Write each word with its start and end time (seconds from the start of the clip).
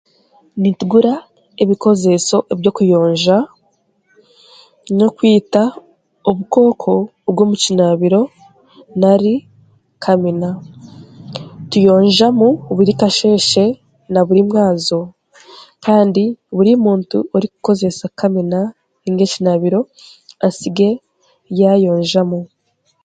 Nitugura 0.61 1.13
ebikozeeso 1.63 2.37
ebyokuyonja 2.53 3.37
n'okwita 4.95 5.63
obukooko 6.29 6.91
obw'omukinaabiro 7.29 8.21
nari 9.01 9.33
kamina 10.03 10.49
tuyonjamu 11.69 12.47
buri 12.75 12.93
kasheeshe 13.01 13.65
na 14.13 14.19
buri 14.27 14.41
mwazo 14.49 14.99
kandi 15.85 16.23
buri 16.55 16.71
muntu 16.85 17.17
orikukoresa 17.35 18.05
kamina 18.19 18.59
nainga 19.01 19.23
ekinaabiro 19.27 19.79
asige 20.47 20.89
yaayonjamu. 21.59 22.39